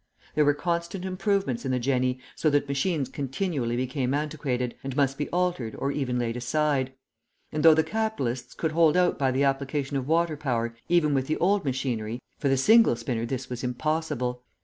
There 0.33 0.45
were 0.45 0.55
constant 0.55 1.05
improvements 1.05 1.63
in 1.63 1.69
the 1.69 1.77
jenny, 1.77 2.17
so 2.35 2.49
that 2.49 2.67
machines 2.67 3.07
continually 3.07 3.75
became 3.75 4.15
antiquated, 4.15 4.73
and 4.83 4.95
must 4.97 5.15
be 5.15 5.29
altered 5.29 5.75
or 5.77 5.91
even 5.91 6.17
laid 6.17 6.35
aside; 6.35 6.93
and 7.51 7.61
though 7.61 7.75
the 7.75 7.83
capitalists 7.83 8.55
could 8.55 8.71
hold 8.71 8.97
out 8.97 9.19
by 9.19 9.29
the 9.29 9.43
application 9.43 9.97
of 9.97 10.07
water 10.07 10.35
power 10.35 10.75
even 10.89 11.13
with 11.13 11.27
the 11.27 11.37
old 11.37 11.63
machinery, 11.65 12.19
for 12.39 12.49
the 12.49 12.57
single 12.57 12.95
spinner 12.95 13.27
this 13.27 13.47
was 13.47 13.63
impossible. 13.63 14.41